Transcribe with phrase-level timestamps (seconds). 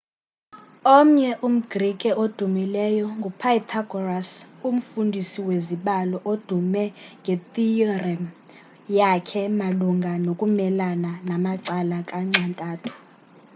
[0.97, 4.29] omnye umgrike odumileyo ngu-pythagoras
[4.69, 6.83] umfundisi wezibalo odume
[7.21, 8.23] ngethiyorem
[8.97, 12.91] yakhe malunga nokumelana namacala kanxa-ntathu